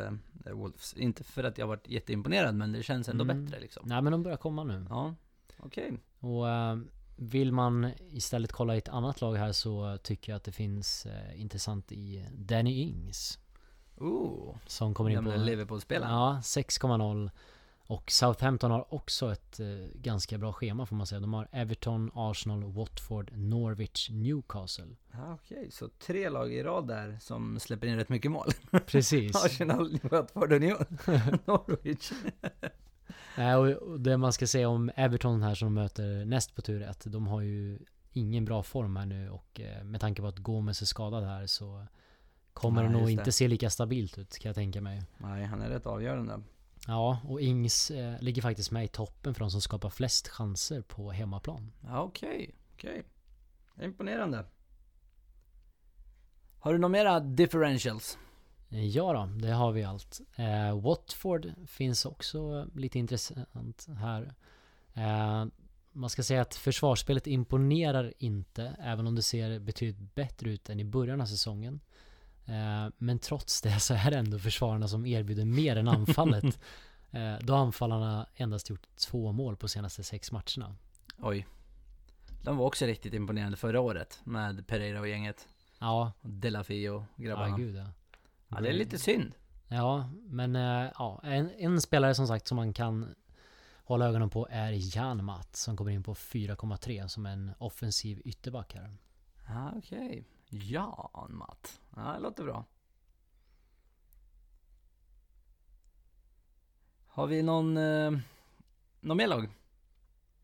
[0.46, 0.94] eh, Wolves.
[0.94, 3.44] Inte för att jag har varit jätteimponerad, men det känns ändå Mm.
[3.44, 3.82] bättre liksom.
[3.86, 4.86] Nej men de börjar komma nu.
[4.88, 5.14] Ja,
[5.58, 5.92] okej.
[6.20, 6.78] Och eh,
[7.16, 11.06] vill man istället kolla i ett annat lag här så tycker jag att det finns
[11.06, 13.38] eh, intressant i Danny Ings.
[13.96, 15.30] Ooh, Som kommer in på...
[15.36, 16.12] Liverpool-spelaren.
[16.14, 17.30] Ja, 6,0.
[17.92, 21.20] Och Southampton har också ett eh, ganska bra schema får man säga.
[21.20, 24.96] De har Everton, Arsenal, Watford, Norwich, Newcastle.
[25.12, 28.48] Ja, Okej, så tre lag i rad där som släpper in rätt mycket mål.
[28.86, 29.44] Precis.
[29.44, 30.60] Arsenal, Watford och
[31.46, 32.12] Norwich.
[33.36, 36.82] Nej, och det man ska säga om Everton här som de möter näst på tur
[36.82, 37.78] är att de har ju
[38.12, 41.46] ingen bra form här nu och eh, med tanke på att Gomes är skadad här
[41.46, 41.86] så
[42.52, 43.12] kommer Ja, det nog just det.
[43.20, 45.02] inte se lika stabilt ut kan jag tänka mig.
[45.18, 46.40] Nej, han är rätt avgörande.
[46.86, 50.82] Ja, och Ings eh, ligger faktiskt med i toppen för de som skapar flest chanser
[50.82, 51.72] på hemmaplan.
[51.80, 53.02] Ja, okej, okej.
[53.82, 54.44] Imponerande.
[56.58, 58.18] Har du några mera differentials?
[58.70, 60.20] Eh, Ja då, det har vi allt.
[60.36, 64.34] Eh, Watford finns också lite intressant här.
[64.94, 65.44] Eh,
[65.92, 70.80] man ska säga att försvarsspelet imponerar inte, även om det ser betydligt bättre ut än
[70.80, 71.80] i början av säsongen.
[72.46, 76.60] Eh, men trots det så är det ändå försvararna som erbjuder mer än anfallet.
[77.10, 80.76] eh, då anfallarna endast gjort två mål på senaste sex matcherna.
[81.18, 81.46] Oj.
[82.42, 85.48] De var också riktigt imponerande förra året med Pereira och gänget.
[85.78, 87.56] Ja, Och Delafio och ja grabbarna.
[87.56, 87.86] gud ja.
[88.48, 89.34] Ja, det är lite synd.
[89.68, 93.14] Ja, men eh, ja, en, en spelare som sagt som man kan
[93.84, 98.90] hålla ögonen på är Janmat som kommer in på 4,3 som en offensiv ytterback här.
[99.76, 100.24] Okej.
[100.48, 101.80] Jan Matt.
[101.96, 102.64] Ja, det låter bra.
[107.06, 108.12] Har vi någon, eh,
[109.00, 109.48] någon mer lag?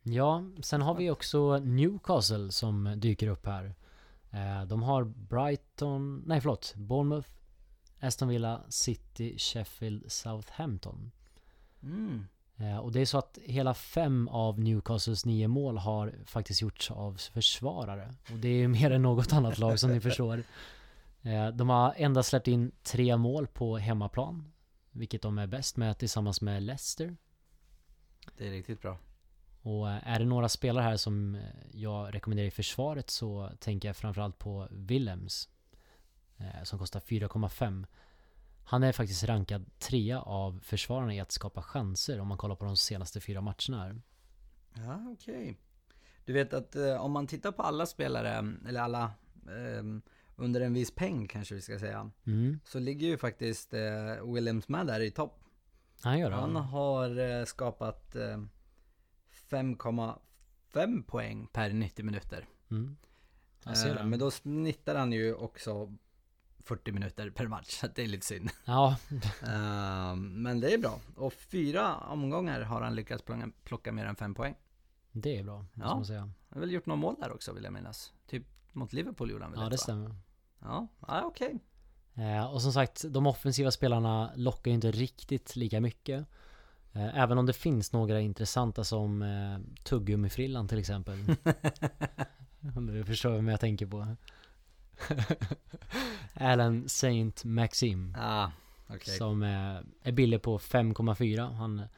[0.03, 3.75] Ja, sen har vi också Newcastle som dyker upp här.
[4.31, 7.31] Eh, de har Brighton, nej förlåt, Bournemouth,
[8.01, 11.11] Aston Villa, City, Sheffield, Southampton.
[11.83, 12.25] Mm.
[12.61, 16.91] Eh, och det är så att hela fem av Newcastles nio mål har faktiskt gjorts
[16.91, 18.15] av försvarare.
[18.33, 20.43] Och det är mer än något annat lag som ni förstår.
[21.23, 24.53] Eh, de har endast släppt in tre mål på hemmaplan.
[24.91, 27.17] Vilket de är bäst med tillsammans med Leicester.
[28.37, 28.99] Det är riktigt bra.
[29.63, 31.39] Och eh, är det några spelare här som
[31.73, 35.49] jag rekommenderar i försvaret så tänker jag framförallt på Willems.
[36.65, 37.87] Som kostar 4,5.
[38.71, 42.65] Han är faktiskt rankad trea av försvararna i att skapa chanser om man kollar på
[42.65, 44.03] de senaste fyra matcherna här.
[44.75, 45.57] Ja, okej.
[46.25, 49.13] Du vet att eh, om man tittar på alla spelare, eller alla
[49.49, 50.03] ehm,
[50.37, 52.11] under en viss peng kanske vi ska säga.
[52.27, 52.61] Mm.
[52.65, 55.45] Så ligger ju faktiskt eh, Williams med där i topp.
[56.03, 56.37] Han gör det.
[56.37, 58.39] Han har eh, skapat eh,
[59.51, 62.47] 5,5 poäng per 90 minuter.
[62.71, 62.97] Mm.
[63.65, 64.05] Jag ser Eh.
[64.05, 65.95] Men då snittar han ju också
[66.69, 68.51] 40 minuter per match, så det är lite synd.
[68.65, 68.97] Ja,
[69.43, 71.01] Eh, men det är bra.
[71.17, 74.55] Och fyra omgångar har han lyckats plocka, plocka mer än 5 poäng.
[75.13, 75.57] det är bra.
[75.59, 75.95] Måste Ja.
[75.95, 76.21] man säga.
[76.21, 78.13] Han har väl gjort några mål där också vill jag minnas.
[78.27, 79.83] Typ mot Liverpool gjorde han väl Ja, ett, det va?
[79.83, 80.15] stämmer.
[80.61, 81.59] Ja, ja okej.
[82.15, 86.27] Eh, och som sagt, de offensiva spelarna lockar ju inte riktigt lika mycket.
[86.93, 91.19] Eh, även om det finns några intressanta som eh, Tuggummifrillan till exempel.
[92.77, 94.17] Om du förstår vem jag tänker på.
[96.35, 98.17] Alan Saint Maxim.
[98.19, 98.51] Ah,
[98.87, 99.17] okej.
[99.17, 101.55] Som eh, är billig på 5,4.
[101.55, 101.89] Han är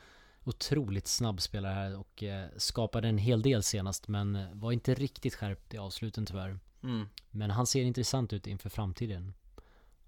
[0.44, 4.94] otroligt snabb spelare här och eh, skapade en hel del senast men eh, var inte
[4.94, 6.58] riktigt skärpt i avsluten tyvärr.
[6.82, 7.08] Mm.
[7.30, 9.32] Men han ser intressant ut inför framtiden.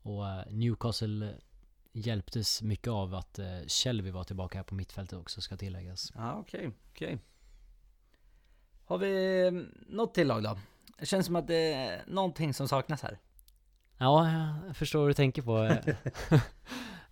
[0.03, 1.35] Och eh, Newcastle
[1.93, 6.13] hjälptes mycket av att Shelby var tillbaka här på mittfältet också ska tilläggas.
[6.17, 7.19] Ja, okej, okej.
[8.85, 9.53] Har vi eh,
[9.89, 10.59] något till lag då?
[10.99, 13.19] Det känns som att det är någonting som saknas här.
[13.99, 14.31] Ja,
[14.67, 15.77] jag förstår vad du tänker på.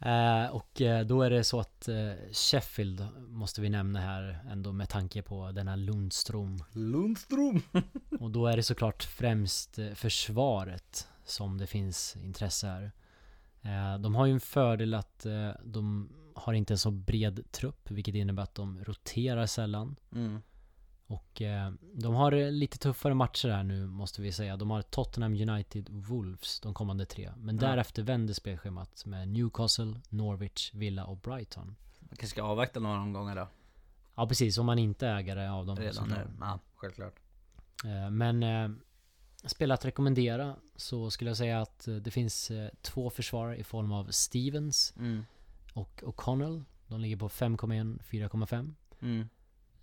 [0.03, 4.73] Eh, och eh, då är det så att eh, Sheffield måste vi nämna här ändå
[4.73, 6.65] med tanke på denna Lundström.
[6.73, 7.63] Lundström.
[8.21, 12.93] Och då är det såklart främst försvaret som det finns intresse här.
[13.63, 15.27] Eh, De har ju en fördel att
[15.65, 19.97] de har inte en så bred trupp, vilket innebär att de roterar sällan.
[20.13, 20.43] Mm.
[21.11, 24.57] Och eh, de har eh, lite tuffare matcher här nu måste vi säga.
[24.57, 27.33] De har Tottenham United Wolves de kommande tre.
[27.37, 27.61] Men Ja.
[27.61, 31.67] därefter vänder spelschemat med Newcastle, Norwich, Villa och Brighton.
[32.01, 33.49] Man kanske ska avvakta några omgångar då.
[34.15, 35.77] Ja precis, om man inte är ägare av dem.
[35.77, 36.29] Redan nu.
[36.41, 37.15] Ja, självklart.
[37.85, 38.69] Eh, Men eh,
[39.45, 43.65] spel att rekommendera så skulle jag säga att eh, det finns eh, två försvarare i
[43.65, 45.25] form av Stevens Mm.
[45.75, 46.65] och O'Connell.
[46.87, 48.75] De ligger på 5,1, 4,5.
[49.03, 49.29] Mm.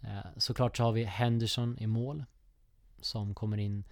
[0.01, 2.25] Eh, Såklart så har vi Henderson i mål.
[3.01, 3.83] Som kommer in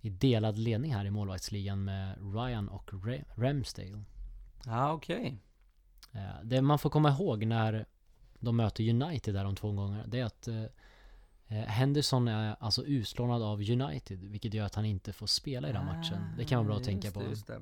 [0.00, 4.02] i delad ledning här i målvaktsligan med Ryan och Ra- Ramsdale.
[4.66, 5.38] Ja, okej.
[6.12, 7.86] Eh, Det man får komma ihåg när
[8.38, 10.64] de möter United där om två gånger, det är att eh,
[11.66, 15.84] Henderson är alltså utlånad av United, vilket gör att han inte får spela i den
[15.86, 16.22] matchen.
[16.38, 17.20] Det kan vara bra att Ah, tänka på.
[17.20, 17.60] det, just det.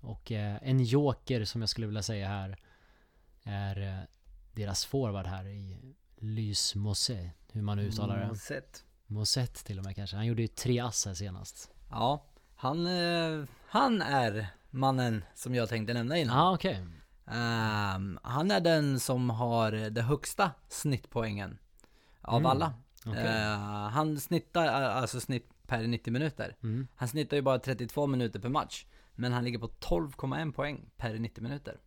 [0.00, 2.56] Och en joker som jag skulle vilja säga här
[3.42, 4.06] är
[4.52, 5.76] deras forward här i
[6.18, 8.36] Lys Mosse, hur man nu uttalar det.
[8.36, 8.84] sett.
[9.06, 10.16] Moset till och med kanske.
[10.16, 11.70] Han gjorde ju tre ass här senast.
[11.90, 12.24] Ja,
[12.56, 16.38] han, eh, han är mannen som jag tänkte nämna innan.
[16.38, 16.86] ah, okej.
[17.26, 21.58] Ehm, han är den som har det högsta snittpoängen
[22.20, 22.74] av Mm, alla.
[23.06, 23.26] okej.
[23.26, 26.56] Eh, han snittar, alltså snitt per 90 minuter.
[26.62, 26.88] Mm.
[26.96, 28.86] Han snittar ju bara 32 minuter per match.
[29.14, 31.80] Men han ligger på 12,1 poäng per 90 minuter.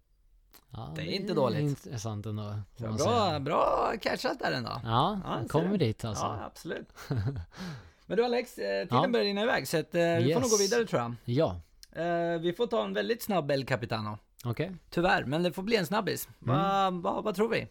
[0.72, 1.60] Ja, Det är inte dåligt.
[1.62, 2.54] intressant ändå.
[2.78, 4.82] bra, bra catchat där ändå.
[4.84, 6.24] Ja, Ja, kommer dit alltså.
[6.24, 6.90] Ja, absolut.
[8.06, 9.08] Men du Alex, eh, tiden Ja.
[9.08, 10.42] börjar rinna iväg så att, eh, vi får Yes.
[10.42, 11.16] nog gå vidare tror jag.
[11.26, 14.18] Ja, Eh, vi får ta en väldigt snabb El Capitano.
[14.46, 14.72] okej.
[14.90, 16.28] Tyvärr, men det får bli en snabbis.
[16.46, 16.56] Mm.
[16.56, 17.62] Vad va, vad tror vi?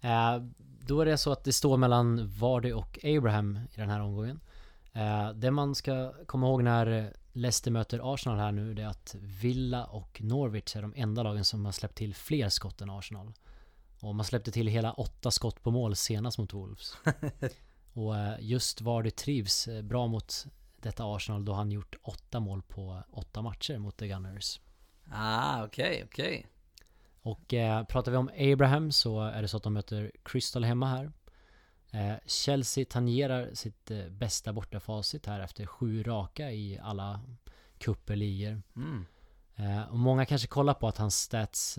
[0.00, 0.36] Eh,
[0.80, 4.40] då är det så att det står mellan Vardy och Abraham i den här omgången.
[4.92, 9.16] Eh, det man ska komma ihåg när Leicester möter Arsenal här nu det är att
[9.20, 13.32] Villa och Norwich är de enda lagen som har släppt till fler skott än Arsenal.
[14.00, 16.96] Och man släppte till hela åtta skott på mål senast mot Wolves.
[17.92, 22.62] och eh, just Vardy trivs eh, bra mot detta Arsenal då han gjort åtta mål
[22.62, 24.60] på åtta matcher mot The Gunners.
[25.12, 26.46] Ah, okej, okej.
[27.22, 30.86] Och eh, pratar vi om Abraham så är det så att de möter Crystal hemma
[30.86, 31.12] här.
[31.92, 37.20] Eh, Chelsea tangerar sitt eh, bästa bortafacit här efter sju raka i alla
[37.78, 38.62] cuper, ligor.
[38.76, 39.06] Mm.
[39.56, 41.78] Eh, och många kanske kollar på att hans stats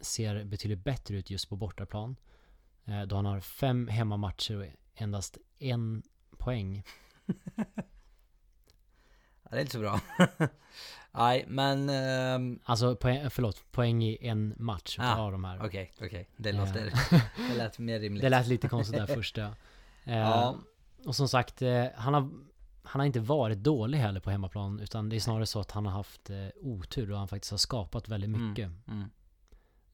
[0.00, 2.16] ser betydligt bättre ut just på bortaplan.
[3.06, 6.02] Då han har fem hemmamatcher och endast en
[6.38, 6.82] poäng.
[9.44, 10.00] Ja, det är inte så bra.
[11.14, 11.88] Nej, men...
[11.88, 15.66] ehm, Alltså poäng, förlåt, poäng i en match Ah, av de här.
[15.66, 16.28] Okej, okej.
[16.36, 16.92] Det Eh, låter...
[17.50, 18.22] det lät mer rimligt.
[18.22, 19.48] Det lät lite konstigt där först ja.
[20.04, 20.56] Eh, Ja.
[21.06, 22.30] Och som sagt, eh, han har,
[22.82, 24.80] han har inte varit dålig heller på hemmaplan.
[24.80, 26.30] Utan det är snarare så att han har haft
[26.62, 28.70] otur och han faktiskt har skapat väldigt Mm, mycket.
[28.88, 29.10] Mm.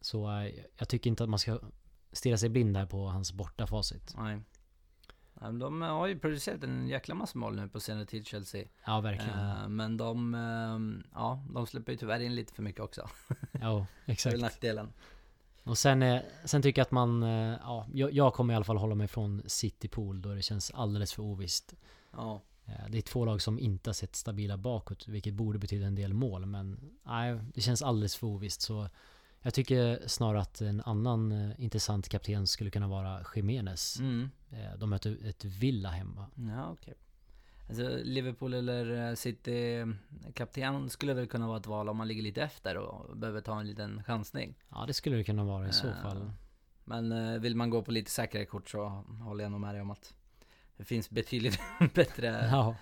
[0.00, 1.58] Så eh, jag tycker inte att man ska
[2.12, 4.14] stirra sig blind här på hans bortafacit.
[4.18, 4.38] Nej.
[5.40, 8.64] Ja, men De har ju producerat en jäkla massa mål nu på senare tid, Chelsea.
[8.86, 9.38] Ja, verkligen.
[9.38, 13.08] Eh, men de, ehm, ja, de släpper ju tyvärr in lite för mycket också.
[13.52, 14.40] Ja, Det är exakt.
[14.40, 14.92] nackdelen.
[15.64, 18.76] Och sen, eh, sen tycker jag att man, eh, ja, jag, kommer i alla fall
[18.76, 21.74] hålla mig från City Pool då det känns alldeles för ovisst.
[22.12, 22.40] Ja.
[22.66, 25.94] Eh, Det är två lag som inte har sett stabila bakåt, vilket borde betyda en
[25.94, 26.46] del mål.
[26.46, 28.62] Men nej, det känns alldeles för ovisst.
[28.62, 28.88] Så
[29.42, 33.98] jag tycker snarare att en annan eh, intressant kapten skulle kunna vara Jiménez.
[33.98, 34.30] Mm.
[34.50, 36.26] Eh, De möter ett Villa hemma.
[36.34, 36.94] Ja, okej.
[37.68, 39.84] Alltså Liverpool eller eh, City
[40.34, 43.60] kapten skulle väl kunna vara ett val om man ligger lite efter och behöver ta
[43.60, 44.54] en liten chansning.
[44.68, 46.32] Ja, det skulle det kunna vara i så Eh, fall.
[46.84, 48.88] Men eh, vill man gå på lite säkrare kort så
[49.22, 50.14] håller jag nog med dig om att
[50.76, 51.60] det finns betydligt
[51.94, 52.76] bättre Ja,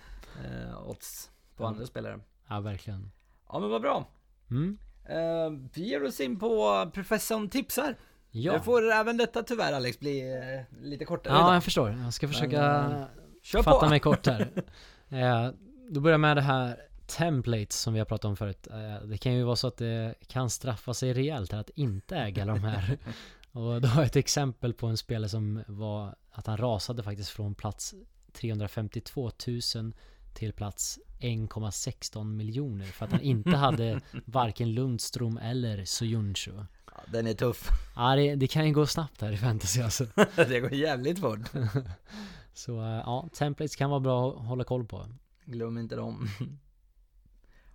[0.45, 2.21] eh, odds på andra spelare.
[2.49, 3.11] ja verkligen.
[3.49, 4.09] Ja men vad bra.
[4.51, 4.79] Mm.
[5.09, 7.97] Eh, vi ger oss in på professorn tipsar.
[8.31, 8.53] Ja.
[8.53, 11.55] Det får även detta tyvärr Alex bli eh, lite kortare ja, idag.
[11.55, 11.91] jag förstår.
[11.91, 13.05] Jag ska försöka Men,
[13.43, 13.89] Kör fatta på!
[13.89, 14.41] mig kort här.
[15.09, 15.51] eh,
[15.91, 18.67] då börjar jag med det här templates som vi har pratat om förut.
[18.71, 22.17] Eh, det kan ju vara så att det kan straffa sig rejält här att inte
[22.17, 22.99] äga de här.
[23.53, 27.31] Och då har jag ett exempel på en spelare som var att han rasade faktiskt
[27.31, 27.95] från plats
[28.33, 29.93] 352 000
[30.35, 36.53] till plats 1,16 miljoner för att han inte hade varken Lundström eller Soyuncu.
[36.87, 37.69] Ja, den är tuff.
[37.97, 40.07] Ja, det, det kan ju gå snabbt här i fantasy alltså.
[40.37, 41.41] det går jävligt fort.
[42.55, 45.07] Så eh, ja, templates kan vara bra att hålla koll på.
[45.45, 46.29] Glöm inte dem.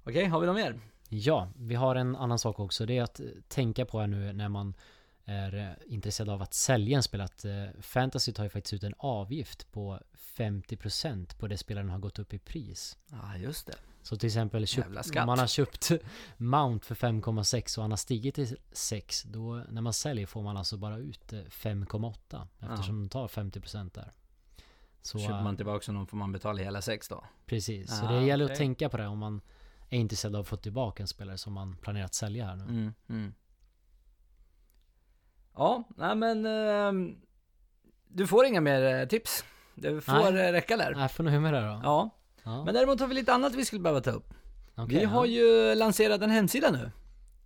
[0.04, 0.80] Okej, har vi något mer?
[1.10, 2.86] Ja, vi har en annan sak också.
[2.86, 4.74] Det är att tänka på här nu när man
[5.26, 7.22] är eh, intresserad av att sälja en spel.
[7.22, 10.00] Att eh, Fantasy tar ju faktiskt ut en avgift på
[10.36, 12.98] 50% på det spelaren har gått upp i pris.
[13.12, 13.76] Ja, just det.
[14.02, 15.92] Så till exempel köpt, om man har köpt
[16.38, 19.24] Mount för 5,6 och han har stigit till 6.
[19.24, 23.92] Då när man säljer får man alltså bara ut eh, 5,8 eftersom de tar 50%
[23.94, 24.12] där.
[25.02, 27.24] Så Köper eh, man tillbaka honom får man betala hela sex då.
[27.46, 28.54] precis, så Ah, det gäller okej.
[28.54, 29.42] att tänka på det om man
[29.90, 32.64] är intresserad av att få tillbaka en spelare som man planerar att sälja här nu.
[32.64, 33.34] Mm, mm.
[35.56, 36.46] Ja, nej men...
[36.46, 37.16] ehm,
[38.08, 39.44] du får inga mer eh, tips.
[39.76, 40.48] Det får Nej.
[40.48, 40.96] eh, räcka där.
[40.98, 41.80] Jag får nöja mig där då.
[41.84, 42.10] Ja,
[42.44, 44.34] Ja, men däremot har vi lite annat vi skulle behöva ta upp.
[44.76, 45.32] okej, vi har ja.
[45.32, 46.92] ju lanserat en hemsida nu.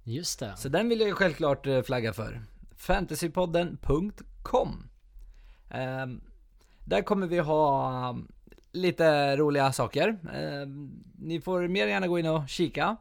[0.04, 0.54] Just det.
[0.58, 2.42] Så den vill jag ju självklart eh, flagga för.
[2.76, 4.90] Fantasypodden.com
[5.70, 6.22] Ehm,
[6.86, 8.32] Där kommer vi ha um,
[8.72, 10.18] lite roliga saker.
[10.34, 12.98] Ehm, ni får mer gärna gå in och kika.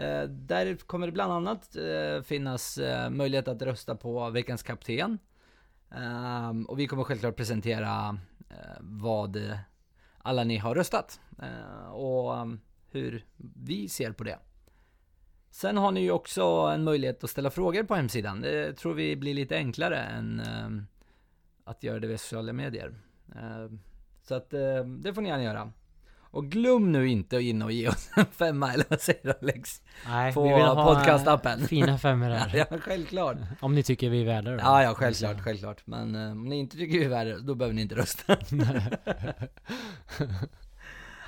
[0.00, 5.18] Eh, där kommer det bland annat eh, finnas eh, möjlighet att rösta på veckans kapten.
[5.90, 8.18] Ehm, och vi kommer självklart presentera
[8.80, 9.58] vad
[10.18, 11.20] alla ni har röstat
[11.92, 12.60] och ehm,
[12.90, 14.38] hur vi ser på det.
[15.50, 18.40] Sen har ni ju också en möjlighet att ställa frågor på hemsidan.
[18.40, 20.86] Det tror vi blir lite enklare än ehm,
[21.64, 22.94] att göra det via sociala medier.
[24.22, 24.50] Så att
[24.86, 25.72] det får ni gärna göra.
[26.30, 29.32] Och glöm nu inte att in och ge oss en femma, eller vad säger du
[29.42, 29.82] Alex?
[30.06, 31.68] Nej, På vi vill ha podcastappen.
[31.68, 32.52] fina femmor där.
[32.70, 33.36] Ja, självklart.
[33.60, 34.62] Om ni tycker vi är värda det.
[34.62, 35.86] Ja, ja, självklart, självklart.
[35.86, 38.36] Men eh, om ni inte tycker vi är värre, då behöver ni inte rösta.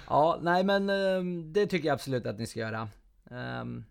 [0.08, 2.88] ja, nej men eh, det tycker jag absolut att ni ska göra.
[3.30, 3.84] Um,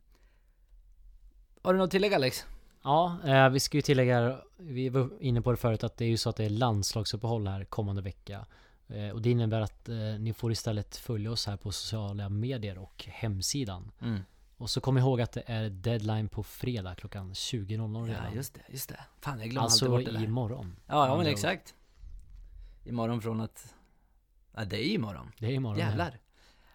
[1.61, 2.45] har du något tillägg Alex?
[2.83, 6.09] Ja, eh, vi ska ju tillägga, vi var inne på det förut, att det är
[6.09, 8.45] ju så att det är landslagsuppehåll här kommande vecka.
[8.93, 12.77] Eh, och det innebär att eh, ni får istället följa oss här på sociala medier
[12.77, 13.91] och hemsidan.
[14.01, 14.19] Mm.
[14.57, 18.35] Och så kom ihåg att det är deadline på fredag klockan 20.00 Ja, redan.
[18.35, 18.99] just det, just det.
[19.21, 20.25] Fan, jag glömmer alltså alltid bort det där.
[20.25, 20.75] imorgon.
[20.87, 21.75] Ja, ja men exakt.
[22.85, 23.75] Imorgon från att...
[24.55, 25.31] Ja, det är imorgon.
[25.39, 25.79] Det är imorgon.
[25.79, 25.85] ja.
[25.87, 26.19] Jävlar.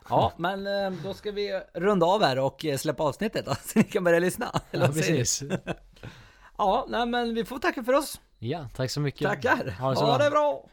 [0.09, 3.85] Ja, men eh, då ska vi runda av här och släppa avsnittet då, så ni
[3.85, 4.61] kan börja lyssna.
[4.71, 5.43] Ja, precis.
[6.59, 8.21] Ja, nej men vi får tacka för oss.
[8.39, 9.29] Ja, tack så mycket.
[9.29, 9.71] Tackar.
[9.81, 10.25] Ha det så ha bra.
[10.25, 10.65] det bra.